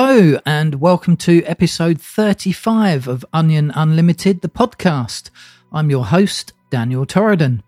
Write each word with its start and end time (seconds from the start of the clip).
Hello, 0.00 0.38
and 0.46 0.76
welcome 0.76 1.16
to 1.16 1.42
episode 1.42 2.00
35 2.00 3.08
of 3.08 3.26
Onion 3.32 3.72
Unlimited, 3.74 4.42
the 4.42 4.48
podcast. 4.48 5.30
I'm 5.72 5.90
your 5.90 6.06
host, 6.06 6.52
Daniel 6.70 7.04
Torridon. 7.04 7.64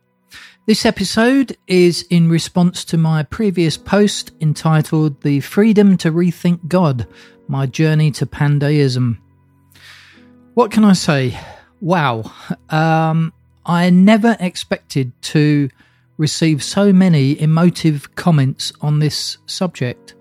This 0.65 0.87
episode 0.87 1.57
is 1.67 2.07
in 2.09 2.31
response 2.31 2.85
to 2.85 2.97
my 2.97 3.25
previous 3.25 3.77
post 3.77 4.31
entitled 4.41 5.21
The 5.23 5.41
Freedom 5.41 5.97
to 5.97 6.13
Rethink 6.13 6.69
God 6.69 7.09
My 7.49 7.67
Journey 7.67 8.13
to 8.13 8.27
Pandeism. 8.27 9.19
What 10.55 10.71
can 10.71 10.85
I 10.85 10.93
say? 10.93 11.37
Wow. 11.81 12.31
Um, 12.69 13.33
I 13.67 13.91
never 13.91 14.37
expected 14.39 15.21
to 15.23 15.69
receive 16.17 16.63
so 16.63 16.93
many 16.93 17.41
emotive 17.41 18.15
comments 18.15 18.73
on 18.81 19.01
this 19.01 19.39
subject. 19.47 20.15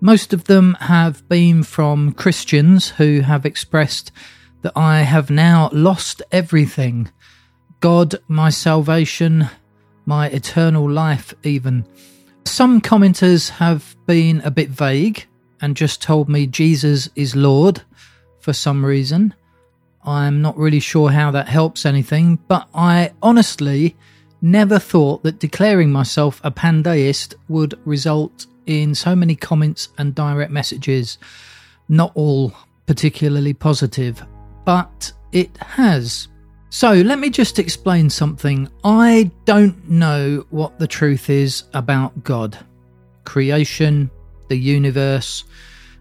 Most 0.00 0.32
of 0.32 0.44
them 0.44 0.76
have 0.80 1.28
been 1.28 1.64
from 1.64 2.12
Christians 2.12 2.90
who 2.90 3.20
have 3.20 3.44
expressed 3.44 4.12
that 4.62 4.72
I 4.76 5.00
have 5.00 5.30
now 5.30 5.70
lost 5.72 6.22
everything 6.30 7.10
God, 7.80 8.16
my 8.26 8.50
salvation, 8.50 9.48
my 10.04 10.28
eternal 10.28 10.90
life, 10.90 11.32
even. 11.44 11.86
Some 12.44 12.80
commenters 12.80 13.50
have 13.50 13.94
been 14.06 14.40
a 14.40 14.50
bit 14.50 14.68
vague 14.68 15.26
and 15.60 15.76
just 15.76 16.02
told 16.02 16.28
me 16.28 16.46
Jesus 16.46 17.08
is 17.14 17.36
Lord 17.36 17.82
for 18.40 18.52
some 18.52 18.84
reason. 18.84 19.34
I'm 20.04 20.42
not 20.42 20.56
really 20.56 20.80
sure 20.80 21.10
how 21.10 21.30
that 21.32 21.48
helps 21.48 21.86
anything, 21.86 22.36
but 22.48 22.68
I 22.74 23.12
honestly 23.22 23.96
never 24.40 24.78
thought 24.78 25.22
that 25.22 25.38
declaring 25.38 25.90
myself 25.90 26.40
a 26.44 26.50
pandeist 26.50 27.34
would 27.48 27.78
result 27.84 28.46
in 28.66 28.94
so 28.94 29.16
many 29.16 29.34
comments 29.34 29.88
and 29.98 30.14
direct 30.14 30.50
messages, 30.50 31.18
not 31.88 32.12
all 32.14 32.52
particularly 32.86 33.54
positive, 33.54 34.24
but 34.64 35.12
it 35.32 35.56
has. 35.58 36.28
So 36.70 36.92
let 36.92 37.18
me 37.18 37.30
just 37.30 37.58
explain 37.58 38.10
something. 38.10 38.68
I 38.84 39.30
don't 39.46 39.88
know 39.88 40.44
what 40.50 40.78
the 40.78 40.86
truth 40.86 41.30
is 41.30 41.64
about 41.72 42.24
God, 42.24 42.58
creation, 43.24 44.10
the 44.48 44.56
universe, 44.56 45.44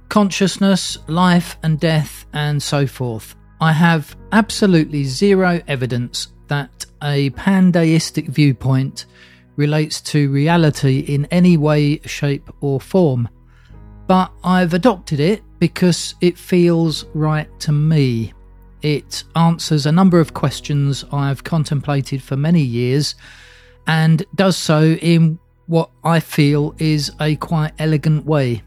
consciousness, 0.10 0.98
life 1.08 1.58
and 1.64 1.80
death, 1.80 2.26
and 2.34 2.62
so 2.62 2.86
forth. 2.86 3.36
I 3.62 3.72
have 3.72 4.16
absolutely 4.32 5.04
zero 5.06 5.62
evidence 5.68 6.28
that 6.48 6.86
a 7.04 7.30
pandeistic 7.32 8.28
viewpoint 8.28 9.06
relates 9.56 10.02
to 10.02 10.32
reality 10.32 11.00
in 11.00 11.26
any 11.26 11.58
way, 11.58 12.00
shape, 12.00 12.50
or 12.62 12.80
form. 12.80 13.28
But 14.08 14.32
I've 14.44 14.74
adopted 14.74 15.20
it 15.20 15.44
because 15.60 16.16
it 16.22 16.38
feels 16.38 17.06
right 17.14 17.50
to 17.62 17.72
me. 17.72 18.34
It 18.82 19.24
answers 19.36 19.86
a 19.86 19.92
number 19.92 20.20
of 20.20 20.34
questions 20.34 21.04
I've 21.12 21.44
contemplated 21.44 22.22
for 22.22 22.38
many 22.38 22.62
years 22.62 23.16
and 23.88 24.24
does 24.36 24.56
so 24.56 24.84
in 25.02 25.40
what 25.66 25.90
I 26.04 26.20
feel 26.20 26.76
is 26.78 27.12
a 27.20 27.36
quite 27.36 27.74
elegant 27.80 28.26
way. 28.26 28.62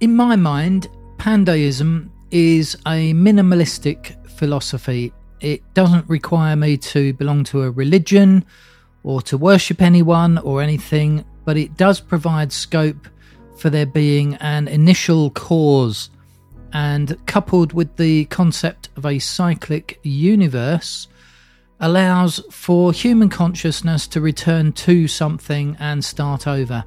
In 0.00 0.16
my 0.16 0.34
mind, 0.34 0.88
pandeism 1.18 2.10
is 2.30 2.74
a 2.86 3.12
minimalistic 3.12 4.28
philosophy. 4.30 5.12
It 5.40 5.62
doesn't 5.74 6.08
require 6.08 6.56
me 6.56 6.76
to 6.76 7.12
belong 7.14 7.44
to 7.44 7.62
a 7.62 7.70
religion 7.70 8.44
or 9.02 9.22
to 9.22 9.38
worship 9.38 9.80
anyone 9.80 10.38
or 10.38 10.60
anything, 10.62 11.24
but 11.44 11.56
it 11.56 11.76
does 11.76 12.00
provide 12.00 12.52
scope 12.52 13.08
for 13.56 13.70
there 13.70 13.86
being 13.86 14.34
an 14.36 14.68
initial 14.68 15.30
cause. 15.30 16.10
And 16.72 17.16
coupled 17.26 17.72
with 17.72 17.96
the 17.96 18.26
concept 18.26 18.90
of 18.96 19.04
a 19.04 19.18
cyclic 19.18 19.98
universe, 20.02 21.08
allows 21.80 22.44
for 22.50 22.92
human 22.92 23.30
consciousness 23.30 24.06
to 24.08 24.20
return 24.20 24.72
to 24.72 25.08
something 25.08 25.76
and 25.80 26.04
start 26.04 26.46
over. 26.46 26.84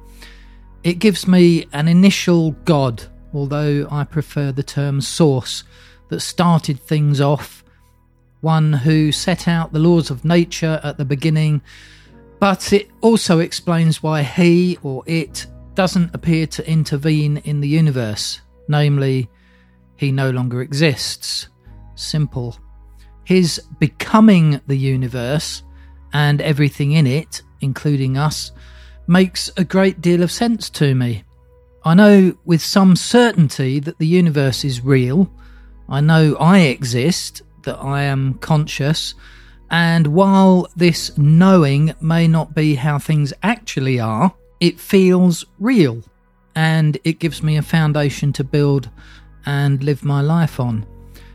It 0.84 1.00
gives 1.00 1.26
me 1.26 1.66
an 1.72 1.88
initial 1.88 2.52
God, 2.64 3.02
although 3.32 3.88
I 3.90 4.04
prefer 4.04 4.52
the 4.52 4.62
term 4.62 5.00
source, 5.00 5.64
that 6.08 6.20
started 6.20 6.78
things 6.78 7.20
off, 7.20 7.63
one 8.44 8.72
who 8.72 9.10
set 9.10 9.48
out 9.48 9.72
the 9.72 9.78
laws 9.80 10.10
of 10.10 10.24
nature 10.24 10.80
at 10.84 10.98
the 10.98 11.04
beginning 11.04 11.60
but 12.44 12.74
it 12.74 12.90
also 13.00 13.38
explains 13.38 14.02
why 14.02 14.22
he 14.22 14.78
or 14.82 15.02
it 15.06 15.46
doesn't 15.74 16.14
appear 16.14 16.46
to 16.46 16.70
intervene 16.70 17.38
in 17.38 17.62
the 17.62 17.68
universe, 17.68 18.42
namely, 18.68 19.30
he 19.96 20.12
no 20.12 20.28
longer 20.28 20.60
exists. 20.60 21.48
Simple. 21.94 22.54
His 23.24 23.62
becoming 23.78 24.60
the 24.66 24.76
universe 24.76 25.62
and 26.12 26.42
everything 26.42 26.92
in 26.92 27.06
it, 27.06 27.40
including 27.62 28.18
us, 28.18 28.52
makes 29.06 29.50
a 29.56 29.64
great 29.64 30.02
deal 30.02 30.22
of 30.22 30.30
sense 30.30 30.68
to 30.68 30.94
me. 30.94 31.24
I 31.82 31.94
know 31.94 32.36
with 32.44 32.62
some 32.62 32.94
certainty 32.94 33.80
that 33.80 33.98
the 33.98 34.06
universe 34.06 34.64
is 34.64 34.84
real. 34.84 35.32
I 35.88 36.02
know 36.02 36.36
I 36.36 36.58
exist, 36.58 37.40
that 37.64 37.78
I 37.78 38.02
am 38.02 38.34
conscious, 38.34 39.14
and 39.70 40.06
while 40.08 40.68
this 40.76 41.16
knowing 41.18 41.94
may 42.00 42.28
not 42.28 42.54
be 42.54 42.74
how 42.74 42.98
things 42.98 43.32
actually 43.42 43.98
are, 43.98 44.32
it 44.60 44.78
feels 44.78 45.44
real 45.58 46.02
and 46.54 46.98
it 47.04 47.18
gives 47.18 47.42
me 47.42 47.56
a 47.56 47.62
foundation 47.62 48.32
to 48.34 48.44
build 48.44 48.88
and 49.46 49.82
live 49.82 50.04
my 50.04 50.20
life 50.20 50.60
on. 50.60 50.86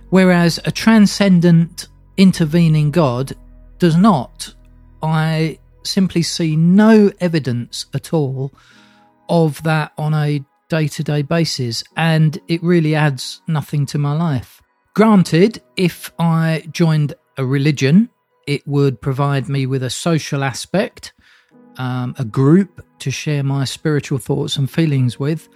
Whereas 0.09 0.59
a 0.65 0.71
transcendent, 0.71 1.87
intervening 2.17 2.91
God 2.91 3.33
does 3.77 3.95
not. 3.95 4.53
I 5.03 5.59
simply 5.83 6.21
see 6.21 6.55
no 6.55 7.11
evidence 7.19 7.85
at 7.93 8.13
all 8.13 8.53
of 9.27 9.61
that 9.63 9.91
on 9.97 10.13
a 10.13 10.43
day 10.69 10.87
to 10.87 11.03
day 11.03 11.21
basis, 11.21 11.83
and 11.95 12.39
it 12.47 12.63
really 12.63 12.95
adds 12.95 13.41
nothing 13.47 13.85
to 13.87 13.97
my 13.97 14.13
life. 14.13 14.61
Granted, 14.99 15.61
if 15.77 16.11
I 16.19 16.67
joined 16.73 17.13
a 17.37 17.45
religion 17.45 18.09
it 18.45 18.67
would 18.67 18.99
provide 18.99 19.47
me 19.47 19.65
with 19.65 19.81
a 19.81 19.89
social 19.89 20.43
aspect, 20.43 21.13
um, 21.77 22.15
a 22.19 22.25
group 22.25 22.85
to 22.99 23.09
share 23.09 23.41
my 23.41 23.63
spiritual 23.63 24.17
thoughts 24.17 24.57
and 24.57 24.69
feelings 24.69 25.17
with. 25.17 25.47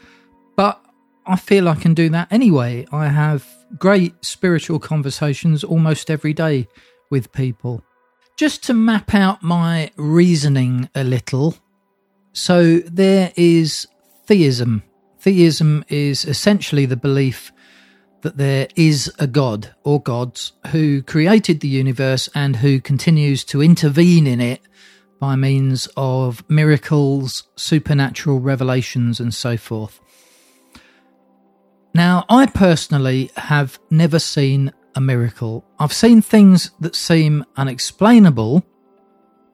But 0.55 0.81
I 1.25 1.35
feel 1.35 1.67
I 1.67 1.75
can 1.75 1.93
do 1.93 2.07
that 2.11 2.31
anyway. 2.31 2.87
I 2.93 3.09
have 3.09 3.45
great 3.77 4.13
spiritual 4.23 4.79
conversations 4.79 5.61
almost 5.65 6.09
every 6.09 6.33
day 6.33 6.69
with 7.09 7.33
people. 7.33 7.83
Just 8.37 8.63
to 8.67 8.73
map 8.73 9.13
out 9.13 9.43
my 9.43 9.91
reasoning 9.97 10.89
a 10.95 11.03
little. 11.03 11.57
So 12.31 12.77
there 12.77 13.33
is 13.35 13.89
theism. 14.25 14.83
Theism 15.19 15.83
is 15.89 16.23
essentially 16.23 16.85
the 16.85 16.95
belief 16.95 17.51
that 18.23 18.37
there 18.37 18.67
is 18.75 19.13
a 19.19 19.27
God 19.27 19.75
or 19.83 20.01
gods 20.01 20.53
who 20.71 21.03
created 21.03 21.59
the 21.59 21.67
universe 21.67 22.29
and 22.33 22.55
who 22.55 22.81
continues 22.81 23.43
to 23.45 23.61
intervene 23.61 24.25
in 24.25 24.41
it 24.41 24.61
by 25.19 25.35
means 25.35 25.87
of 25.95 26.43
miracles, 26.49 27.43
supernatural 27.55 28.39
revelations, 28.39 29.19
and 29.19 29.33
so 29.33 29.55
forth. 29.55 29.99
Now, 31.93 32.25
I 32.27 32.47
personally 32.47 33.29
have 33.37 33.77
never 33.89 34.19
seen 34.19 34.73
a 34.95 35.01
miracle. 35.01 35.65
I've 35.77 35.93
seen 35.93 36.21
things 36.21 36.71
that 36.79 36.95
seem 36.95 37.45
unexplainable, 37.57 38.65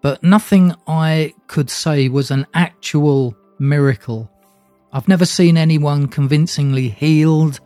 but 0.01 0.23
nothing 0.23 0.73
I 0.87 1.33
could 1.47 1.69
say 1.69 2.07
was 2.07 2.31
an 2.31 2.45
actual 2.53 3.35
miracle. 3.57 4.31
I've 4.93 5.07
never 5.07 5.25
seen 5.25 5.57
anyone 5.57 6.07
convincingly 6.07 6.89
healed 6.89 7.59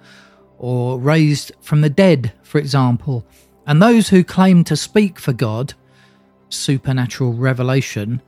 or 0.63 0.97
raised 0.97 1.51
from 1.59 1.81
the 1.81 1.89
dead, 1.89 2.31
for 2.41 2.57
example. 2.57 3.25
And 3.67 3.81
those 3.81 4.07
who 4.07 4.23
claim 4.23 4.63
to 4.63 4.77
speak 4.77 5.19
for 5.19 5.33
God, 5.33 5.73
supernatural 6.47 7.33
revelation, 7.33 8.21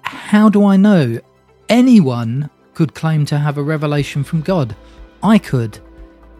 how 0.00 0.48
do 0.48 0.64
I 0.64 0.78
know? 0.78 1.20
Anyone 1.68 2.48
could 2.72 2.94
claim 2.94 3.26
to 3.26 3.36
have 3.36 3.58
a 3.58 3.62
revelation 3.62 4.24
from 4.24 4.40
God. 4.40 4.74
I 5.22 5.36
could. 5.36 5.78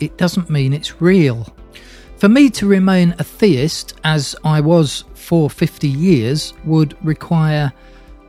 It 0.01 0.17
doesn't 0.17 0.49
mean 0.49 0.73
it's 0.73 1.03
real. 1.03 1.47
For 2.17 2.31
me 2.31 2.49
to 2.49 2.67
remain 2.67 3.15
a 3.19 3.25
theist, 3.25 3.93
as 4.03 4.35
I 4.45 4.63
was 4.63 5.05
for 5.13 5.51
50 5.51 5.87
years, 5.87 6.55
would 6.65 6.97
require 7.05 7.71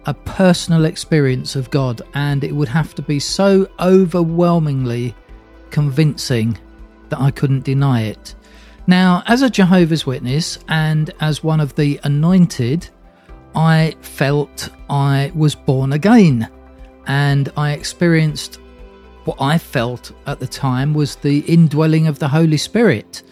a 0.06 0.13
personal 0.13 0.83
experience 0.83 1.56
of 1.56 1.71
God, 1.71 2.01
and 2.13 2.44
it 2.44 2.51
would 2.51 2.67
have 2.67 2.94
to 2.95 3.01
be 3.01 3.21
so 3.21 3.69
overwhelmingly 3.79 5.15
convincing 5.71 6.57
that 7.09 7.19
I 7.19 7.31
couldn't 7.31 7.63
deny 7.63 8.03
it. 8.03 8.35
Now, 8.87 9.23
as 9.25 9.41
a 9.41 9.49
Jehovah's 9.49 10.05
Witness 10.05 10.59
and 10.67 11.11
as 11.19 11.43
one 11.43 11.59
of 11.59 11.75
the 11.75 11.99
anointed, 12.03 12.87
I 13.55 13.95
felt 14.01 14.69
I 14.89 15.31
was 15.33 15.55
born 15.55 15.93
again 15.93 16.49
and 17.07 17.51
I 17.57 17.71
experienced 17.71 18.59
what 19.25 19.41
I 19.41 19.57
felt 19.57 20.11
at 20.27 20.39
the 20.39 20.47
time 20.47 20.93
was 20.93 21.15
the 21.15 21.39
indwelling 21.39 22.05
of 22.05 22.19
the 22.19 22.27
Holy 22.27 22.57
Spirit, 22.57 23.23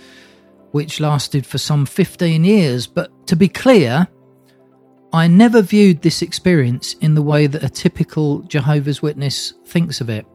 which 0.71 0.99
lasted 0.99 1.45
for 1.45 1.59
some 1.59 1.85
15 1.85 2.43
years. 2.43 2.87
But 2.87 3.27
to 3.27 3.35
be 3.35 3.47
clear, 3.47 4.07
I 5.11 5.27
never 5.27 5.61
viewed 5.61 6.01
this 6.01 6.23
experience 6.23 6.95
in 6.95 7.13
the 7.13 7.21
way 7.21 7.45
that 7.45 7.63
a 7.63 7.69
typical 7.69 8.39
Jehovah's 8.41 9.03
Witness 9.03 9.53
thinks 9.65 10.01
of 10.01 10.09
it. 10.09 10.25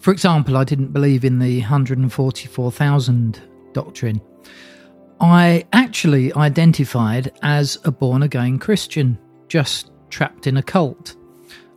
For 0.00 0.12
example, 0.12 0.56
I 0.56 0.64
didn't 0.64 0.92
believe 0.92 1.24
in 1.26 1.38
the 1.38 1.60
144,000 1.60 3.40
doctrine. 3.74 4.20
I 5.20 5.66
actually 5.74 6.32
identified 6.32 7.32
as 7.42 7.78
a 7.84 7.92
born 7.92 8.22
again 8.22 8.58
Christian, 8.58 9.18
just 9.48 9.90
trapped 10.08 10.46
in 10.46 10.56
a 10.56 10.62
cult. 10.62 11.16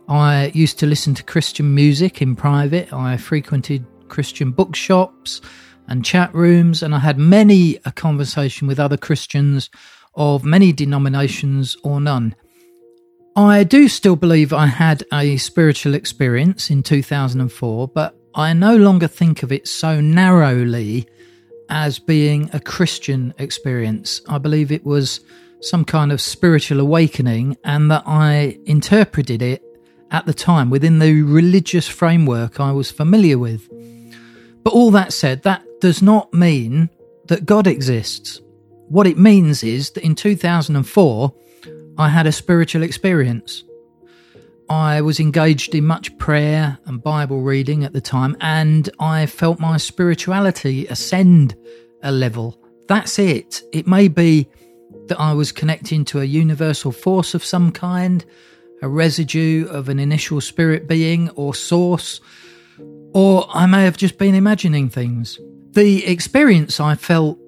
I 0.08 0.50
used 0.54 0.78
to 0.78 0.86
listen 0.86 1.14
to 1.14 1.22
Christian 1.22 1.74
music 1.74 2.22
in 2.22 2.34
private. 2.34 2.90
I 2.94 3.18
frequented 3.18 3.84
Christian 4.08 4.52
bookshops 4.52 5.42
and 5.86 6.02
chat 6.02 6.34
rooms, 6.34 6.82
and 6.82 6.94
I 6.94 7.00
had 7.00 7.18
many 7.18 7.78
a 7.84 7.92
conversation 7.92 8.66
with 8.66 8.80
other 8.80 8.96
Christians 8.96 9.68
of 10.14 10.44
many 10.44 10.72
denominations 10.72 11.76
or 11.82 12.00
none. 12.00 12.34
I 13.36 13.64
do 13.64 13.88
still 13.88 14.14
believe 14.14 14.52
I 14.52 14.66
had 14.66 15.02
a 15.12 15.36
spiritual 15.38 15.94
experience 15.94 16.70
in 16.70 16.84
2004, 16.84 17.88
but 17.88 18.16
I 18.32 18.52
no 18.52 18.76
longer 18.76 19.08
think 19.08 19.42
of 19.42 19.50
it 19.50 19.66
so 19.66 20.00
narrowly 20.00 21.08
as 21.68 21.98
being 21.98 22.48
a 22.52 22.60
Christian 22.60 23.34
experience. 23.38 24.20
I 24.28 24.38
believe 24.38 24.70
it 24.70 24.84
was 24.84 25.18
some 25.60 25.84
kind 25.84 26.12
of 26.12 26.20
spiritual 26.20 26.78
awakening 26.78 27.56
and 27.64 27.90
that 27.90 28.04
I 28.06 28.56
interpreted 28.66 29.42
it 29.42 29.64
at 30.12 30.26
the 30.26 30.34
time 30.34 30.70
within 30.70 31.00
the 31.00 31.22
religious 31.22 31.88
framework 31.88 32.60
I 32.60 32.70
was 32.70 32.92
familiar 32.92 33.36
with. 33.36 33.68
But 34.62 34.74
all 34.74 34.92
that 34.92 35.12
said, 35.12 35.42
that 35.42 35.64
does 35.80 36.02
not 36.02 36.32
mean 36.32 36.88
that 37.26 37.46
God 37.46 37.66
exists. 37.66 38.40
What 38.88 39.08
it 39.08 39.18
means 39.18 39.64
is 39.64 39.90
that 39.90 40.04
in 40.04 40.14
2004, 40.14 41.34
I 41.96 42.08
had 42.08 42.26
a 42.26 42.32
spiritual 42.32 42.82
experience. 42.82 43.64
I 44.68 45.00
was 45.00 45.20
engaged 45.20 45.74
in 45.74 45.84
much 45.84 46.16
prayer 46.18 46.78
and 46.86 47.02
Bible 47.02 47.42
reading 47.42 47.84
at 47.84 47.92
the 47.92 48.00
time, 48.00 48.36
and 48.40 48.88
I 48.98 49.26
felt 49.26 49.60
my 49.60 49.76
spirituality 49.76 50.86
ascend 50.86 51.54
a 52.02 52.10
level. 52.10 52.58
That's 52.88 53.18
it. 53.18 53.62
It 53.72 53.86
may 53.86 54.08
be 54.08 54.48
that 55.06 55.20
I 55.20 55.34
was 55.34 55.52
connecting 55.52 56.04
to 56.06 56.20
a 56.20 56.24
universal 56.24 56.92
force 56.92 57.34
of 57.34 57.44
some 57.44 57.70
kind, 57.70 58.24
a 58.82 58.88
residue 58.88 59.68
of 59.68 59.88
an 59.88 59.98
initial 59.98 60.40
spirit 60.40 60.88
being 60.88 61.30
or 61.30 61.54
source, 61.54 62.20
or 63.12 63.46
I 63.54 63.66
may 63.66 63.84
have 63.84 63.96
just 63.96 64.18
been 64.18 64.34
imagining 64.34 64.88
things. 64.88 65.38
The 65.70 66.06
experience 66.06 66.80
I 66.80 66.94
felt 66.96 67.38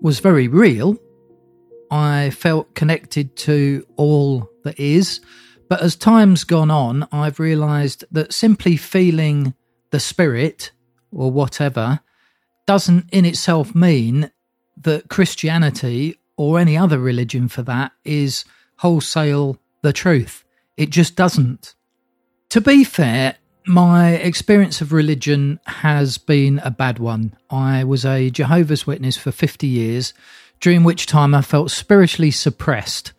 was 0.00 0.20
very 0.20 0.46
real. 0.46 0.98
I 1.90 2.30
felt 2.30 2.74
connected 2.74 3.36
to 3.36 3.86
all 3.96 4.50
that 4.64 4.78
is. 4.78 5.20
But 5.68 5.82
as 5.82 5.96
time's 5.96 6.44
gone 6.44 6.70
on, 6.70 7.08
I've 7.10 7.40
realized 7.40 8.04
that 8.12 8.32
simply 8.32 8.76
feeling 8.76 9.54
the 9.90 10.00
spirit 10.00 10.72
or 11.10 11.30
whatever 11.30 12.00
doesn't 12.66 13.08
in 13.12 13.24
itself 13.24 13.74
mean 13.74 14.30
that 14.82 15.08
Christianity 15.08 16.18
or 16.36 16.58
any 16.58 16.76
other 16.76 16.98
religion 16.98 17.48
for 17.48 17.62
that 17.62 17.92
is 18.04 18.44
wholesale 18.78 19.58
the 19.82 19.92
truth. 19.92 20.44
It 20.76 20.90
just 20.90 21.16
doesn't. 21.16 21.74
To 22.50 22.60
be 22.60 22.84
fair, 22.84 23.36
my 23.66 24.10
experience 24.10 24.80
of 24.80 24.92
religion 24.92 25.58
has 25.66 26.18
been 26.18 26.60
a 26.60 26.70
bad 26.70 26.98
one. 26.98 27.34
I 27.50 27.84
was 27.84 28.04
a 28.04 28.30
Jehovah's 28.30 28.86
Witness 28.86 29.16
for 29.16 29.32
50 29.32 29.66
years, 29.66 30.14
during 30.60 30.84
which 30.84 31.06
time 31.06 31.34
I 31.34 31.42
felt 31.42 31.70
spiritually 31.70 32.30
suppressed, 32.30 33.12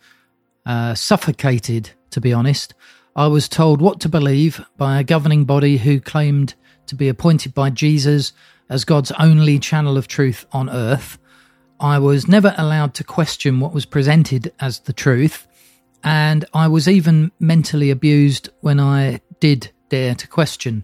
uh, 0.66 0.96
suffocated, 0.96 1.92
to 2.12 2.22
be 2.22 2.34
honest. 2.34 2.74
I 3.16 3.28
was 3.28 3.50
told 3.50 3.82
what 3.82 4.00
to 4.02 4.10
believe 4.10 4.64
by 4.78 5.00
a 5.00 5.04
governing 5.04 5.46
body 5.46 5.78
who 5.78 6.00
claimed 6.00 6.54
to 6.88 6.96
be 6.96 7.10
appointed 7.10 7.54
by 7.54 7.70
Jesus 7.70 8.34
as 8.70 8.86
God's 8.86 9.12
only 9.14 9.60
channel 9.60 9.98
of 9.98 10.08
truth 10.08 10.46
on 10.52 10.70
earth. 10.70 11.18
I 11.80 12.00
was 12.00 12.28
never 12.28 12.54
allowed 12.58 12.94
to 12.96 13.04
question 13.04 13.60
what 13.60 13.74
was 13.74 13.86
presented 13.86 14.54
as 14.60 14.80
the 14.80 14.94
truth, 14.94 15.48
and 16.04 16.46
I 16.54 16.68
was 16.68 16.88
even 16.88 17.32
mentally 17.40 17.92
abused 17.92 18.50
when 18.62 18.80
I 18.80 19.22
did 19.40 19.72
dare 19.90 20.16
to 20.16 20.28
question. 20.28 20.84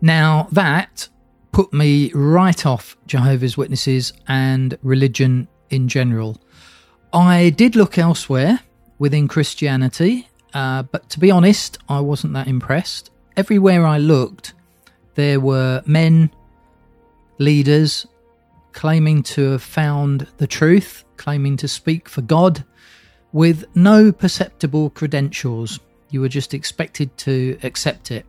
Now, 0.00 0.48
that 0.52 1.08
put 1.56 1.72
me 1.72 2.12
right 2.12 2.66
off 2.66 2.98
Jehovah's 3.06 3.56
Witnesses 3.56 4.12
and 4.28 4.76
religion 4.82 5.48
in 5.70 5.88
general. 5.88 6.38
I 7.14 7.48
did 7.48 7.74
look 7.74 7.96
elsewhere 7.96 8.60
within 8.98 9.26
Christianity, 9.26 10.28
uh, 10.52 10.82
but 10.82 11.08
to 11.08 11.18
be 11.18 11.30
honest, 11.30 11.78
I 11.88 12.00
wasn't 12.00 12.34
that 12.34 12.46
impressed. 12.46 13.10
Everywhere 13.38 13.86
I 13.86 13.96
looked, 13.96 14.52
there 15.14 15.40
were 15.40 15.82
men, 15.86 16.30
leaders, 17.38 18.06
claiming 18.72 19.22
to 19.22 19.52
have 19.52 19.62
found 19.62 20.26
the 20.36 20.46
truth, 20.46 21.04
claiming 21.16 21.56
to 21.56 21.68
speak 21.68 22.06
for 22.06 22.20
God, 22.20 22.66
with 23.32 23.64
no 23.74 24.12
perceptible 24.12 24.90
credentials. 24.90 25.80
You 26.10 26.20
were 26.20 26.28
just 26.28 26.52
expected 26.52 27.16
to 27.16 27.58
accept 27.62 28.10
it. 28.10 28.26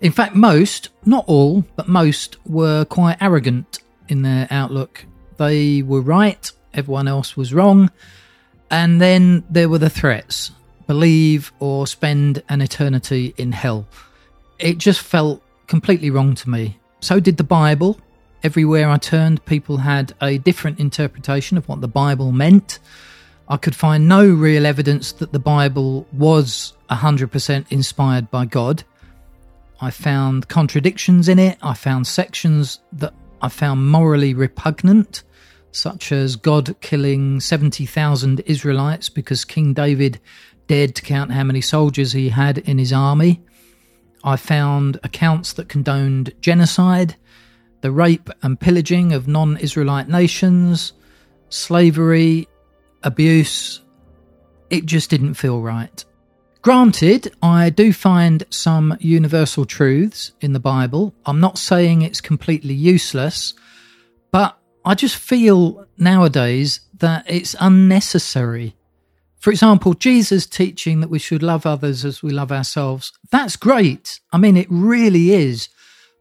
In 0.00 0.12
fact, 0.12 0.34
most, 0.34 0.90
not 1.04 1.24
all, 1.26 1.64
but 1.74 1.88
most, 1.88 2.36
were 2.46 2.84
quite 2.84 3.16
arrogant 3.20 3.80
in 4.08 4.22
their 4.22 4.46
outlook. 4.50 5.04
They 5.38 5.82
were 5.82 6.00
right, 6.00 6.50
everyone 6.74 7.08
else 7.08 7.36
was 7.36 7.54
wrong. 7.54 7.90
And 8.70 9.00
then 9.00 9.44
there 9.48 9.68
were 9.68 9.78
the 9.78 9.90
threats 9.90 10.52
believe 10.86 11.52
or 11.58 11.86
spend 11.86 12.42
an 12.48 12.60
eternity 12.60 13.34
in 13.36 13.52
hell. 13.52 13.88
It 14.58 14.78
just 14.78 15.00
felt 15.00 15.42
completely 15.66 16.10
wrong 16.10 16.34
to 16.36 16.50
me. 16.50 16.78
So 17.00 17.20
did 17.20 17.36
the 17.36 17.44
Bible. 17.44 18.00
Everywhere 18.42 18.88
I 18.88 18.98
turned, 18.98 19.44
people 19.46 19.78
had 19.78 20.14
a 20.22 20.38
different 20.38 20.78
interpretation 20.78 21.56
of 21.56 21.68
what 21.68 21.80
the 21.80 21.88
Bible 21.88 22.32
meant. 22.32 22.78
I 23.48 23.56
could 23.56 23.74
find 23.74 24.08
no 24.08 24.28
real 24.28 24.66
evidence 24.66 25.12
that 25.12 25.32
the 25.32 25.38
Bible 25.38 26.06
was 26.12 26.72
100% 26.90 27.66
inspired 27.70 28.30
by 28.30 28.44
God. 28.44 28.84
I 29.80 29.90
found 29.90 30.48
contradictions 30.48 31.28
in 31.28 31.38
it. 31.38 31.58
I 31.62 31.74
found 31.74 32.06
sections 32.06 32.80
that 32.92 33.14
I 33.42 33.48
found 33.48 33.88
morally 33.90 34.32
repugnant, 34.32 35.22
such 35.72 36.12
as 36.12 36.36
God 36.36 36.74
killing 36.80 37.40
70,000 37.40 38.40
Israelites 38.40 39.08
because 39.08 39.44
King 39.44 39.74
David 39.74 40.20
dared 40.66 40.94
to 40.96 41.02
count 41.02 41.32
how 41.32 41.44
many 41.44 41.60
soldiers 41.60 42.12
he 42.12 42.30
had 42.30 42.58
in 42.58 42.78
his 42.78 42.92
army. 42.92 43.42
I 44.24 44.36
found 44.36 44.98
accounts 45.04 45.52
that 45.54 45.68
condoned 45.68 46.32
genocide 46.40 47.16
the 47.82 47.90
rape 47.92 48.30
and 48.42 48.58
pillaging 48.58 49.12
of 49.12 49.28
non 49.28 49.56
Israelite 49.58 50.08
nations, 50.08 50.92
slavery, 51.50 52.48
abuse. 53.02 53.80
It 54.70 54.86
just 54.86 55.10
didn't 55.10 55.34
feel 55.34 55.60
right. 55.60 56.04
Granted, 56.66 57.32
I 57.44 57.70
do 57.70 57.92
find 57.92 58.42
some 58.50 58.96
universal 58.98 59.64
truths 59.64 60.32
in 60.40 60.52
the 60.52 60.58
Bible. 60.58 61.14
I'm 61.24 61.38
not 61.38 61.58
saying 61.58 62.02
it's 62.02 62.20
completely 62.20 62.74
useless, 62.74 63.54
but 64.32 64.58
I 64.84 64.96
just 64.96 65.14
feel 65.14 65.86
nowadays 65.96 66.80
that 66.98 67.22
it's 67.28 67.54
unnecessary. 67.60 68.74
For 69.38 69.52
example, 69.52 69.94
Jesus 69.94 70.44
teaching 70.44 70.98
that 71.02 71.08
we 71.08 71.20
should 71.20 71.44
love 71.44 71.66
others 71.66 72.04
as 72.04 72.20
we 72.20 72.30
love 72.30 72.50
ourselves. 72.50 73.12
That's 73.30 73.54
great. 73.54 74.18
I 74.32 74.38
mean, 74.38 74.56
it 74.56 74.66
really 74.68 75.30
is 75.30 75.68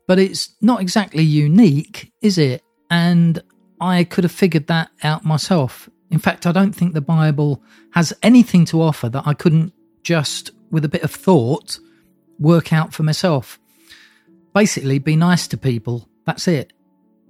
but 0.07 0.19
it's 0.19 0.53
not 0.61 0.79
exactly 0.79 1.23
unique, 1.23 2.11
is 2.21 2.37
it? 2.37 2.61
And 2.91 3.41
I 3.81 4.03
could 4.03 4.23
have 4.23 4.31
figured 4.31 4.67
that 4.67 4.89
out 5.01 5.25
myself. 5.25 5.89
In 6.11 6.19
fact, 6.19 6.45
I 6.45 6.51
don't 6.51 6.75
think 6.75 6.93
the 6.93 7.01
Bible 7.01 7.63
has 7.93 8.13
anything 8.21 8.65
to 8.65 8.83
offer 8.83 9.09
that 9.09 9.25
I 9.25 9.33
couldn't 9.33 9.73
just, 10.05 10.51
with 10.71 10.85
a 10.85 10.89
bit 10.89 11.03
of 11.03 11.11
thought, 11.11 11.79
work 12.39 12.71
out 12.71 12.93
for 12.93 13.03
myself. 13.03 13.59
Basically, 14.53 14.99
be 14.99 15.17
nice 15.17 15.47
to 15.49 15.57
people. 15.57 16.07
That's 16.25 16.47
it. 16.47 16.71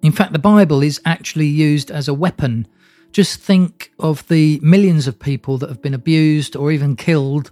In 0.03 0.11
fact, 0.11 0.33
the 0.33 0.39
Bible 0.39 0.83
is 0.83 1.01
actually 1.05 1.47
used 1.47 1.89
as 1.89 2.07
a 2.07 2.13
weapon. 2.13 2.67
Just 3.11 3.39
think 3.39 3.91
of 3.97 4.27
the 4.27 4.59
millions 4.61 5.07
of 5.07 5.17
people 5.17 5.57
that 5.57 5.69
have 5.69 5.81
been 5.81 5.93
abused 5.93 6.55
or 6.55 6.71
even 6.71 6.95
killed 6.95 7.51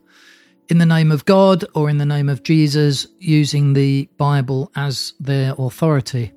in 0.69 0.77
the 0.77 0.85
name 0.85 1.11
of 1.11 1.25
God 1.25 1.65
or 1.73 1.89
in 1.89 1.97
the 1.97 2.05
name 2.05 2.29
of 2.29 2.43
Jesus, 2.43 3.07
using 3.19 3.73
the 3.73 4.09
Bible 4.17 4.71
as 4.75 5.13
their 5.19 5.55
authority. 5.57 6.33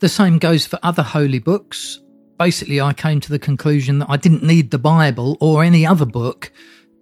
The 0.00 0.08
same 0.08 0.38
goes 0.38 0.66
for 0.66 0.78
other 0.82 1.02
holy 1.02 1.38
books. 1.38 2.00
Basically, 2.38 2.80
I 2.80 2.92
came 2.92 3.20
to 3.20 3.30
the 3.30 3.38
conclusion 3.38 3.98
that 3.98 4.10
I 4.10 4.16
didn't 4.16 4.42
need 4.42 4.70
the 4.70 4.78
Bible 4.78 5.36
or 5.40 5.64
any 5.64 5.86
other 5.86 6.04
book 6.04 6.52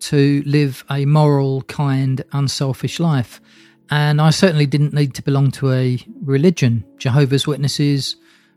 to 0.04 0.42
live 0.44 0.84
a 0.90 1.04
moral, 1.06 1.62
kind, 1.62 2.22
unselfish 2.32 3.00
life. 3.00 3.40
And 3.90 4.20
I 4.20 4.30
certainly 4.30 4.66
didn't 4.66 4.92
need 4.92 5.14
to 5.14 5.22
belong 5.22 5.50
to 5.52 5.72
a 5.72 5.98
religion, 6.22 6.84
Jehovah's 6.98 7.46
Witnesses, 7.46 8.16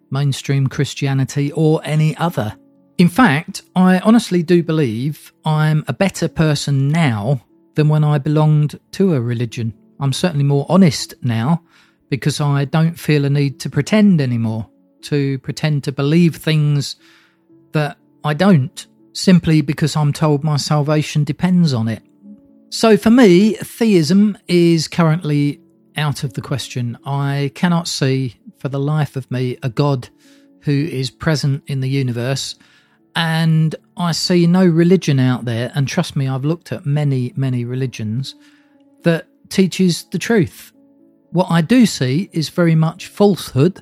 mainstream 0.10 0.68
Christianity, 0.68 1.51
or 1.51 1.82
any 1.84 2.16
other. 2.18 2.56
In 2.98 3.10
fact, 3.10 3.62
I 3.75 4.00
honestly 4.00 4.44
do 4.44 4.63
believe 4.63 5.32
I'm 5.46 5.84
a 5.88 5.94
better 5.94 6.27
person 6.27 6.89
now 6.89 7.42
than 7.75 7.89
when 7.89 8.04
I 8.04 8.18
belonged 8.18 8.80
to 8.94 9.13
a 9.13 9.22
religion. 9.22 9.74
I'm 10.00 10.13
certainly 10.13 10.44
more 10.44 10.66
honest 10.68 11.13
now 11.22 11.63
because 12.10 12.42
I 12.42 12.66
don't 12.66 13.00
feel 13.00 13.25
a 13.25 13.30
need 13.30 13.60
to 13.62 13.70
pretend 13.70 14.20
anymore, 14.20 14.70
to 15.04 15.39
pretend 15.39 15.84
to 15.84 15.92
believe 15.92 16.38
things 16.38 16.96
that 17.74 17.98
I 18.24 18.34
don't, 18.34 18.88
simply 19.17 19.62
because 19.62 19.95
I'm 19.95 20.13
told 20.13 20.43
my 20.43 20.57
salvation 20.57 21.24
depends 21.24 21.74
on 21.74 21.88
it. 21.88 22.03
So 22.69 22.97
for 22.97 23.09
me, 23.09 23.53
theism 23.55 24.38
is 24.47 24.88
currently 24.88 25.59
out 25.95 26.24
of 26.24 26.33
the 26.33 26.41
question. 26.41 26.97
I 27.03 27.51
cannot 27.55 27.88
see 27.88 28.36
for 28.59 28.69
the 28.69 28.79
life 28.79 29.15
of 29.15 29.29
me 29.31 29.57
a 29.63 29.69
God 29.69 30.09
who 30.62 30.71
is 30.71 31.09
present 31.09 31.63
in 31.65 31.79
the 31.79 31.89
universe. 31.89 32.55
And 33.15 33.75
I 33.95 34.12
see 34.12 34.45
no 34.45 34.63
religion 34.63 35.19
out 35.19 35.45
there, 35.45 35.71
and 35.74 35.88
trust 35.88 36.15
me, 36.15 36.27
I've 36.27 36.45
looked 36.45 36.71
at 36.71 36.86
many, 36.86 37.33
many 37.36 37.65
religions 37.65 38.36
that 39.01 39.25
teaches 39.50 40.03
the 40.03 40.19
truth. 40.19 40.71
What 41.31 41.47
I 41.50 41.62
do 41.62 41.88
see 41.88 42.29
is 42.31 42.50
very 42.50 42.75
much 42.75 43.07
falsehood, 43.07 43.81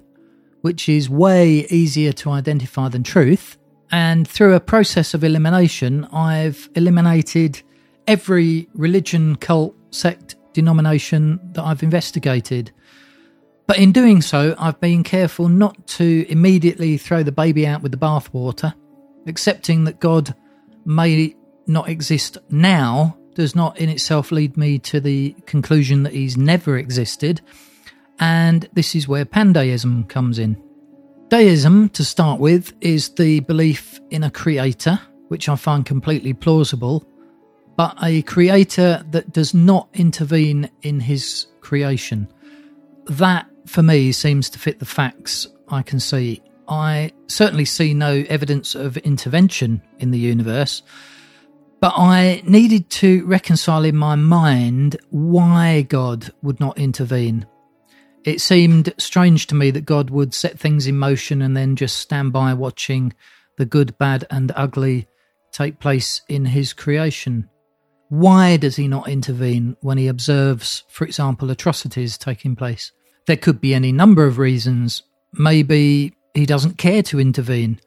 which 0.62 0.88
is 0.88 1.10
way 1.10 1.68
easier 1.70 2.14
to 2.14 2.30
identify 2.30 2.88
than 2.88 3.04
truth. 3.04 3.58
And 3.96 4.28
through 4.28 4.56
a 4.56 4.60
process 4.60 5.14
of 5.14 5.24
elimination, 5.24 6.04
I've 6.12 6.68
eliminated 6.76 7.62
every 8.08 8.68
religion, 8.74 9.38
cult, 9.38 9.74
sect, 9.90 10.36
denomination 10.52 11.40
that 11.54 11.64
I've 11.64 11.82
investigated. 11.82 12.74
But 13.68 13.78
in 13.78 13.94
doing 13.94 14.22
so, 14.22 14.54
I've 14.60 14.82
been 14.82 15.04
careful 15.04 15.48
not 15.48 15.88
to 15.88 16.26
immediately 16.28 16.98
throw 16.98 17.24
the 17.24 17.32
baby 17.32 17.66
out 17.66 17.84
with 17.84 17.94
the 17.94 17.98
bathwater, 17.98 18.74
accepting 19.28 19.86
that 19.86 20.02
God 20.02 20.36
may 20.84 21.34
not 21.66 21.88
exist 21.88 22.38
now 22.50 23.18
does 23.34 23.56
not 23.56 23.78
in 23.78 23.88
itself 23.88 24.30
lead 24.30 24.58
me 24.58 24.78
to 24.80 25.00
the 25.00 25.38
conclusion 25.46 26.04
that 26.04 26.12
he's 26.12 26.36
never 26.36 26.78
existed. 26.78 27.40
And 28.20 28.68
this 28.74 28.94
is 28.94 29.08
where 29.08 29.24
pandeism 29.24 30.10
comes 30.10 30.38
in. 30.38 30.62
Deism, 31.30 31.90
to 31.90 32.06
start 32.06 32.40
with, 32.40 32.74
is 32.82 33.10
the 33.10 33.40
belief 33.42 34.00
in 34.12 34.24
a 34.24 34.30
creator, 34.30 35.00
which 35.30 35.50
I 35.50 35.56
find 35.56 35.84
completely 35.84 36.34
plausible, 36.34 37.04
but 37.76 37.98
a 38.04 38.22
creator 38.22 39.04
that 39.10 39.34
does 39.34 39.54
not 39.54 39.90
intervene 39.94 40.70
in 40.84 41.00
his 41.00 41.48
creation. 41.62 42.32
That, 43.08 43.48
for 43.66 43.82
me, 43.82 44.12
seems 44.12 44.52
to 44.52 44.60
fit 44.60 44.78
the 44.78 44.86
facts 44.86 45.48
I 45.68 45.82
can 45.82 46.00
see. 46.00 46.44
I 46.68 47.12
certainly 47.28 47.66
see 47.66 47.96
no 47.96 48.24
evidence 48.30 48.76
of 48.76 48.98
intervention 48.98 49.82
in 49.98 50.12
the 50.12 50.20
universe, 50.20 50.84
but 51.82 51.94
I 51.98 52.44
needed 52.46 52.90
to 52.92 53.26
reconcile 53.26 53.84
in 53.84 53.96
my 53.96 54.16
mind 54.16 54.98
why 55.10 55.82
God 55.82 56.32
would 56.44 56.60
not 56.60 56.78
intervene. 56.78 57.48
It 58.26 58.42
seemed 58.42 58.92
strange 58.98 59.46
to 59.48 59.56
me 59.56 59.70
that 59.70 59.86
God 59.86 60.10
would 60.10 60.34
set 60.34 60.60
things 60.60 60.88
in 60.88 60.98
motion 60.98 61.44
and 61.44 61.56
then 61.56 61.76
just 61.76 61.98
stand 61.98 62.34
by 62.34 62.56
watching 62.56 63.14
the 63.58 63.66
good, 63.66 63.96
bad, 64.00 64.26
and 64.32 64.52
ugly 64.56 65.08
take 65.52 65.80
place 65.80 66.22
in 66.28 66.46
his 66.46 66.74
creation. 66.74 67.48
Why 68.10 68.58
does 68.58 68.78
he 68.78 68.88
not 68.88 69.08
intervene 69.08 69.78
when 69.82 70.00
he 70.00 70.08
observes, 70.08 70.84
for 70.90 71.06
example, 71.06 71.52
atrocities 71.52 72.18
taking 72.18 72.56
place? 72.56 72.92
There 73.28 73.38
could 73.38 73.62
be 73.62 73.76
any 73.76 73.92
number 73.92 74.26
of 74.26 74.40
reasons. 74.40 75.04
Maybe 75.32 76.16
he 76.34 76.48
doesn't 76.48 76.80
care 76.80 77.04
to 77.04 77.20
intervene. 77.20 77.80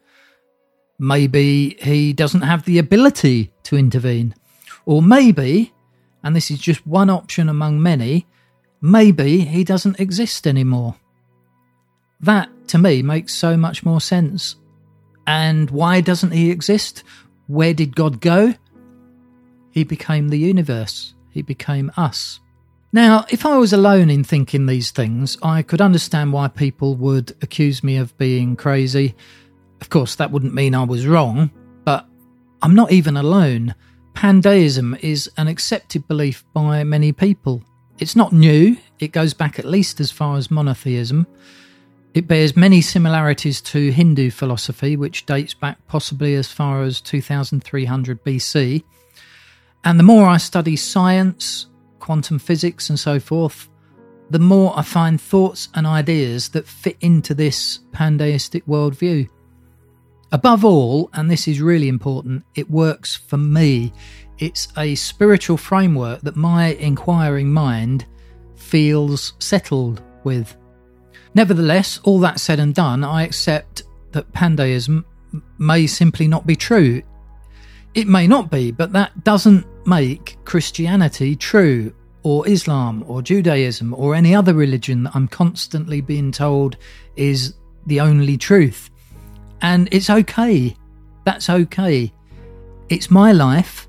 Maybe 0.97 1.77
he 1.81 2.13
doesn't 2.13 2.41
have 2.41 2.63
the 2.63 2.79
ability 2.79 3.51
to 3.63 3.77
intervene. 3.77 4.35
Or 4.85 5.01
maybe, 5.01 5.73
and 6.23 6.33
this 6.33 6.49
is 6.49 6.59
just 6.59 6.87
one 6.87 7.09
option 7.09 7.49
among 7.49 7.81
many, 7.81 8.25
maybe 8.81 9.41
he 9.41 9.63
doesn't 9.63 9.99
exist 9.99 10.47
anymore. 10.47 10.95
That, 12.21 12.49
to 12.69 12.77
me, 12.77 13.01
makes 13.01 13.33
so 13.33 13.55
much 13.55 13.83
more 13.83 14.01
sense. 14.01 14.55
And 15.25 15.69
why 15.69 16.01
doesn't 16.01 16.31
he 16.31 16.51
exist? 16.51 17.03
Where 17.47 17.73
did 17.73 17.95
God 17.95 18.19
go? 18.19 18.53
He 19.71 19.83
became 19.83 20.29
the 20.29 20.39
universe, 20.39 21.13
he 21.29 21.41
became 21.41 21.91
us. 21.95 22.39
Now, 22.91 23.25
if 23.29 23.45
I 23.45 23.57
was 23.57 23.71
alone 23.71 24.09
in 24.09 24.23
thinking 24.23 24.65
these 24.65 24.89
things, 24.89 25.37
I 25.43 25.61
could 25.61 25.79
understand 25.79 26.33
why 26.33 26.47
people 26.47 26.95
would 26.95 27.35
accuse 27.43 27.83
me 27.83 27.97
of 27.97 28.17
being 28.17 28.55
crazy 28.55 29.15
of 29.81 29.89
course, 29.89 30.15
that 30.15 30.31
wouldn't 30.31 30.53
mean 30.53 30.75
I 30.75 30.83
was 30.83 31.07
wrong, 31.07 31.51
but 31.83 32.05
I'm 32.61 32.75
not 32.75 32.91
even 32.91 33.17
alone. 33.17 33.75
Pandeism 34.13 34.99
is 35.01 35.29
an 35.37 35.47
accepted 35.47 36.07
belief 36.07 36.43
by 36.53 36.83
many 36.83 37.11
people. 37.11 37.63
It's 37.99 38.15
not 38.15 38.31
new, 38.31 38.77
it 38.99 39.11
goes 39.11 39.33
back 39.33 39.59
at 39.59 39.65
least 39.65 39.99
as 39.99 40.09
far 40.09 40.37
as 40.37 40.49
monotheism. 40.49 41.27
It 42.13 42.27
bears 42.27 42.55
many 42.55 42.81
similarities 42.81 43.59
to 43.61 43.91
Hindu 43.91 44.31
philosophy, 44.31 44.95
which 44.95 45.25
dates 45.25 45.53
back 45.53 45.85
possibly 45.87 46.35
as 46.35 46.49
far 46.49 46.81
as 46.83 47.01
2300 47.01 48.23
BC. 48.23 48.83
And 49.83 49.99
the 49.99 50.03
more 50.03 50.27
I 50.27 50.37
study 50.37 50.75
science, 50.75 51.67
quantum 51.99 52.39
physics, 52.39 52.89
and 52.89 52.97
so 52.97 53.19
forth, 53.19 53.69
the 54.29 54.39
more 54.39 54.73
I 54.77 54.81
find 54.81 55.19
thoughts 55.19 55.67
and 55.75 55.85
ideas 55.85 56.49
that 56.49 56.67
fit 56.67 56.97
into 57.01 57.33
this 57.33 57.79
pandeistic 57.91 58.63
worldview. 58.63 59.27
Above 60.31 60.63
all, 60.63 61.09
and 61.13 61.29
this 61.29 61.47
is 61.47 61.61
really 61.61 61.87
important, 61.87 62.43
it 62.55 62.69
works 62.69 63.15
for 63.15 63.37
me. 63.37 63.91
It's 64.39 64.69
a 64.77 64.95
spiritual 64.95 65.57
framework 65.57 66.21
that 66.21 66.37
my 66.37 66.67
inquiring 66.67 67.51
mind 67.51 68.05
feels 68.55 69.33
settled 69.39 70.01
with. 70.23 70.55
Nevertheless, 71.35 71.99
all 72.03 72.19
that 72.19 72.39
said 72.39 72.59
and 72.59 72.73
done, 72.73 73.03
I 73.03 73.23
accept 73.23 73.83
that 74.11 74.31
pandeism 74.31 75.03
may 75.57 75.85
simply 75.87 76.27
not 76.27 76.47
be 76.47 76.55
true. 76.55 77.03
It 77.93 78.07
may 78.07 78.27
not 78.27 78.49
be, 78.49 78.71
but 78.71 78.93
that 78.93 79.23
doesn't 79.25 79.65
make 79.85 80.37
Christianity 80.45 81.35
true, 81.35 81.93
or 82.23 82.47
Islam, 82.47 83.03
or 83.07 83.21
Judaism, 83.21 83.93
or 83.93 84.15
any 84.15 84.33
other 84.33 84.53
religion 84.53 85.03
that 85.03 85.15
I'm 85.15 85.27
constantly 85.27 85.99
being 85.99 86.31
told 86.31 86.77
is 87.17 87.55
the 87.87 87.99
only 87.99 88.37
truth. 88.37 88.89
And 89.61 89.89
it's 89.91 90.09
okay. 90.09 90.75
That's 91.25 91.49
okay. 91.49 92.13
It's 92.87 93.11
my 93.11 93.33
life. 93.33 93.88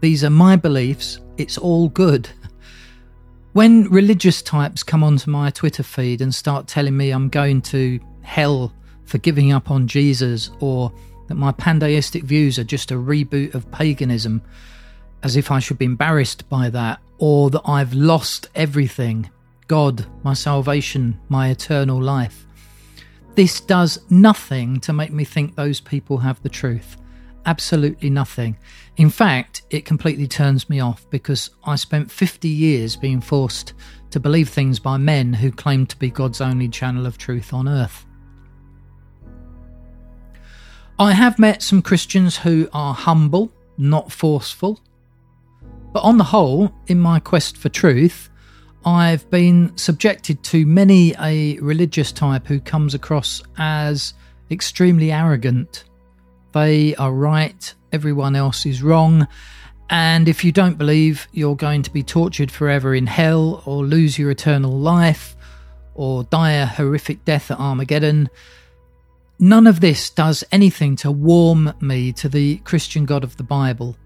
These 0.00 0.24
are 0.24 0.30
my 0.30 0.56
beliefs. 0.56 1.20
It's 1.36 1.58
all 1.58 1.88
good. 1.88 2.28
When 3.52 3.84
religious 3.90 4.42
types 4.42 4.82
come 4.82 5.02
onto 5.02 5.30
my 5.30 5.50
Twitter 5.50 5.82
feed 5.82 6.20
and 6.20 6.34
start 6.34 6.66
telling 6.66 6.96
me 6.96 7.10
I'm 7.10 7.28
going 7.28 7.62
to 7.62 8.00
hell 8.22 8.72
for 9.04 9.18
giving 9.18 9.52
up 9.52 9.70
on 9.70 9.88
Jesus 9.88 10.50
or 10.60 10.92
that 11.26 11.34
my 11.34 11.52
pandeistic 11.52 12.22
views 12.22 12.58
are 12.58 12.64
just 12.64 12.90
a 12.90 12.94
reboot 12.94 13.54
of 13.54 13.70
paganism, 13.70 14.42
as 15.22 15.36
if 15.36 15.50
I 15.50 15.58
should 15.58 15.78
be 15.78 15.84
embarrassed 15.84 16.48
by 16.48 16.70
that, 16.70 17.00
or 17.18 17.50
that 17.50 17.62
I've 17.64 17.92
lost 17.92 18.48
everything 18.54 19.30
God, 19.66 20.04
my 20.24 20.34
salvation, 20.34 21.20
my 21.28 21.50
eternal 21.50 22.02
life. 22.02 22.46
This 23.36 23.60
does 23.60 24.00
nothing 24.10 24.80
to 24.80 24.92
make 24.92 25.12
me 25.12 25.24
think 25.24 25.54
those 25.54 25.78
people 25.78 26.18
have 26.18 26.42
the 26.42 26.48
truth. 26.48 26.96
Absolutely 27.46 28.10
nothing. 28.10 28.56
In 28.96 29.10
fact, 29.10 29.62
it 29.70 29.84
completely 29.84 30.28
turns 30.28 30.68
me 30.68 30.80
off 30.80 31.08
because 31.10 31.50
I 31.64 31.76
spent 31.76 32.10
50 32.10 32.48
years 32.48 32.96
being 32.96 33.20
forced 33.20 33.72
to 34.10 34.20
believe 34.20 34.48
things 34.48 34.78
by 34.78 34.98
men 34.98 35.32
who 35.32 35.50
claimed 35.50 35.88
to 35.90 35.96
be 35.96 36.10
God's 36.10 36.40
only 36.40 36.68
channel 36.68 37.06
of 37.06 37.16
truth 37.16 37.54
on 37.54 37.68
earth. 37.68 38.04
I 40.98 41.12
have 41.12 41.38
met 41.38 41.62
some 41.62 41.80
Christians 41.80 42.36
who 42.36 42.68
are 42.74 42.92
humble, 42.92 43.50
not 43.78 44.12
forceful. 44.12 44.80
But 45.92 46.00
on 46.00 46.18
the 46.18 46.24
whole, 46.24 46.72
in 46.88 47.00
my 47.00 47.20
quest 47.20 47.56
for 47.56 47.70
truth, 47.70 48.28
I've 48.84 49.28
been 49.30 49.76
subjected 49.76 50.42
to 50.44 50.66
many 50.66 51.14
a 51.18 51.58
religious 51.60 52.12
type 52.12 52.46
who 52.46 52.60
comes 52.60 52.94
across 52.94 53.42
as 53.56 54.14
extremely 54.50 55.10
arrogant. 55.10 55.84
They 56.52 56.94
are 56.96 57.12
right, 57.12 57.74
everyone 57.92 58.36
else 58.36 58.66
is 58.66 58.82
wrong, 58.82 59.28
and 59.90 60.28
if 60.28 60.44
you 60.44 60.52
don't 60.52 60.78
believe 60.78 61.26
you're 61.32 61.56
going 61.56 61.82
to 61.82 61.92
be 61.92 62.04
tortured 62.04 62.50
forever 62.50 62.94
in 62.94 63.06
hell 63.08 63.62
or 63.66 63.84
lose 63.84 64.18
your 64.18 64.30
eternal 64.30 64.78
life 64.78 65.36
or 65.94 66.22
die 66.24 66.52
a 66.52 66.66
horrific 66.66 67.24
death 67.24 67.50
at 67.50 67.58
Armageddon, 67.58 68.30
none 69.40 69.66
of 69.66 69.80
this 69.80 70.08
does 70.08 70.44
anything 70.52 70.94
to 70.96 71.10
warm 71.10 71.72
me 71.80 72.12
to 72.12 72.28
the 72.28 72.58
Christian 72.58 73.04
God 73.04 73.24
of 73.24 73.36
the 73.36 73.42
Bible. 73.42 73.96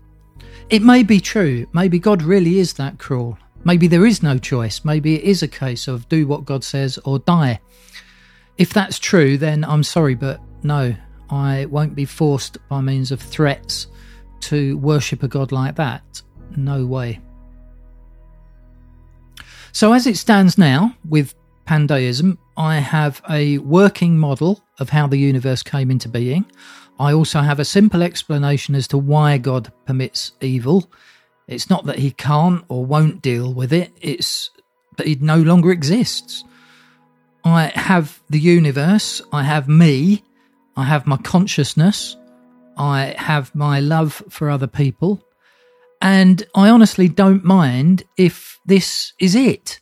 It 0.70 0.80
may 0.80 1.02
be 1.02 1.20
true. 1.20 1.66
Maybe 1.74 1.98
God 1.98 2.22
really 2.22 2.58
is 2.58 2.72
that 2.74 2.98
cruel. 2.98 3.36
Maybe 3.64 3.86
there 3.86 4.06
is 4.06 4.22
no 4.22 4.38
choice. 4.38 4.84
Maybe 4.84 5.16
it 5.16 5.24
is 5.24 5.42
a 5.42 5.48
case 5.48 5.86
of 5.86 6.08
do 6.08 6.26
what 6.26 6.46
God 6.46 6.64
says 6.64 6.98
or 7.04 7.18
die. 7.18 7.60
If 8.56 8.72
that's 8.72 8.98
true, 8.98 9.36
then 9.36 9.64
I'm 9.64 9.82
sorry, 9.82 10.14
but 10.14 10.40
no, 10.62 10.94
I 11.30 11.66
won't 11.66 11.94
be 11.94 12.04
forced 12.04 12.58
by 12.68 12.80
means 12.80 13.10
of 13.10 13.20
threats 13.20 13.86
to 14.40 14.76
worship 14.78 15.22
a 15.22 15.28
God 15.28 15.52
like 15.52 15.76
that. 15.76 16.22
No 16.56 16.86
way. 16.86 17.20
So, 19.72 19.92
as 19.92 20.06
it 20.06 20.16
stands 20.16 20.56
now, 20.56 20.94
with 21.08 21.34
pandeism, 21.66 22.38
I 22.56 22.76
have 22.76 23.20
a 23.28 23.58
working 23.58 24.18
model 24.18 24.62
of 24.78 24.90
how 24.90 25.06
the 25.06 25.16
universe 25.16 25.62
came 25.62 25.90
into 25.90 26.08
being. 26.08 26.44
I 26.98 27.12
also 27.12 27.40
have 27.40 27.58
a 27.58 27.64
simple 27.64 28.02
explanation 28.02 28.74
as 28.74 28.86
to 28.88 28.98
why 28.98 29.38
God 29.38 29.72
permits 29.86 30.32
evil. 30.40 30.90
It's 31.48 31.68
not 31.68 31.86
that 31.86 31.98
he 31.98 32.12
can't 32.12 32.64
or 32.68 32.86
won't 32.86 33.20
deal 33.20 33.52
with 33.52 33.72
it, 33.72 33.92
it's 34.00 34.50
that 34.96 35.06
he 35.06 35.16
no 35.16 35.38
longer 35.38 35.72
exists. 35.72 36.44
I 37.44 37.72
have 37.74 38.22
the 38.30 38.38
universe, 38.38 39.20
I 39.32 39.42
have 39.42 39.68
me, 39.68 40.22
I 40.76 40.84
have 40.84 41.06
my 41.06 41.16
consciousness, 41.18 42.16
I 42.76 43.14
have 43.16 43.54
my 43.54 43.80
love 43.80 44.22
for 44.28 44.50
other 44.50 44.66
people, 44.66 45.24
and 46.00 46.42
I 46.54 46.68
honestly 46.68 47.08
don't 47.08 47.44
mind 47.44 48.02
if 48.16 48.58
this 48.66 49.12
is 49.20 49.34
it. 49.34 49.80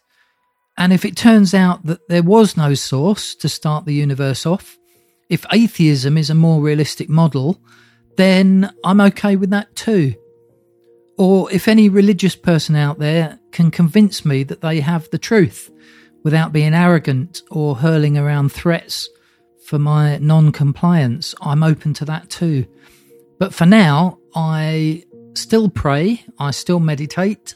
And 0.76 0.92
if 0.92 1.04
it 1.04 1.16
turns 1.16 1.54
out 1.54 1.84
that 1.86 2.08
there 2.08 2.22
was 2.22 2.56
no 2.56 2.74
source 2.74 3.34
to 3.36 3.48
start 3.48 3.84
the 3.84 3.94
universe 3.94 4.46
off, 4.46 4.76
if 5.28 5.46
atheism 5.52 6.18
is 6.18 6.30
a 6.30 6.34
more 6.34 6.60
realistic 6.60 7.08
model, 7.08 7.60
then 8.16 8.72
I'm 8.84 9.00
okay 9.00 9.36
with 9.36 9.50
that 9.50 9.74
too. 9.74 10.14
Or 11.18 11.50
if 11.52 11.68
any 11.68 11.88
religious 11.88 12.36
person 12.36 12.76
out 12.76 12.98
there 12.98 13.38
can 13.50 13.70
convince 13.70 14.24
me 14.24 14.44
that 14.44 14.60
they 14.60 14.80
have 14.80 15.08
the 15.10 15.18
truth 15.18 15.70
without 16.22 16.52
being 16.52 16.74
arrogant 16.74 17.42
or 17.50 17.76
hurling 17.76 18.16
around 18.16 18.52
threats 18.52 19.08
for 19.64 19.78
my 19.78 20.18
non 20.18 20.52
compliance, 20.52 21.34
I'm 21.40 21.62
open 21.62 21.94
to 21.94 22.04
that 22.06 22.30
too. 22.30 22.66
But 23.38 23.54
for 23.54 23.66
now, 23.66 24.18
I 24.34 25.04
still 25.34 25.68
pray, 25.68 26.24
I 26.38 26.50
still 26.50 26.80
meditate, 26.80 27.54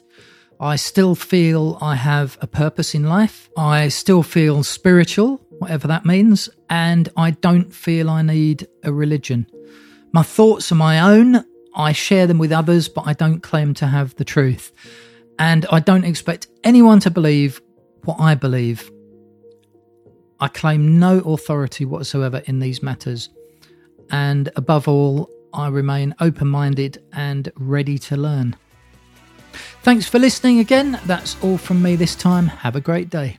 I 0.58 0.76
still 0.76 1.14
feel 1.14 1.78
I 1.80 1.94
have 1.94 2.38
a 2.40 2.46
purpose 2.46 2.94
in 2.94 3.04
life, 3.04 3.50
I 3.56 3.88
still 3.88 4.22
feel 4.22 4.62
spiritual, 4.64 5.40
whatever 5.58 5.88
that 5.88 6.04
means, 6.04 6.48
and 6.70 7.08
I 7.16 7.32
don't 7.32 7.72
feel 7.72 8.08
I 8.08 8.22
need 8.22 8.66
a 8.82 8.92
religion. 8.92 9.46
My 10.12 10.22
thoughts 10.22 10.72
are 10.72 10.76
my 10.76 11.00
own, 11.00 11.44
I 11.74 11.92
share 11.92 12.26
them 12.26 12.38
with 12.38 12.52
others, 12.52 12.88
but 12.88 13.06
I 13.06 13.12
don't 13.12 13.42
claim 13.42 13.74
to 13.74 13.86
have 13.86 14.14
the 14.16 14.24
truth. 14.24 14.72
And 15.38 15.66
I 15.70 15.80
don't 15.80 16.04
expect 16.04 16.46
anyone 16.64 17.00
to 17.00 17.10
believe 17.10 17.60
what 18.04 18.18
I 18.18 18.34
believe. 18.34 18.90
I 20.38 20.48
claim 20.48 20.98
no 20.98 21.18
authority 21.20 21.84
whatsoever 21.84 22.42
in 22.46 22.58
these 22.58 22.82
matters. 22.82 23.30
And 24.10 24.50
above 24.56 24.86
all, 24.88 25.30
I 25.52 25.68
remain 25.68 26.14
open 26.20 26.48
minded 26.48 27.02
and 27.12 27.50
ready 27.56 27.98
to 27.98 28.16
learn. 28.16 28.56
Thanks 29.82 30.06
for 30.06 30.18
listening 30.18 30.58
again. 30.58 31.00
That's 31.06 31.42
all 31.42 31.56
from 31.56 31.82
me 31.82 31.96
this 31.96 32.14
time. 32.14 32.48
Have 32.48 32.76
a 32.76 32.80
great 32.80 33.08
day. 33.08 33.38